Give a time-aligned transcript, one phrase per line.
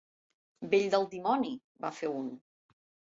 [0.63, 1.53] -Vell del dimoni!-
[1.85, 2.33] va fer un.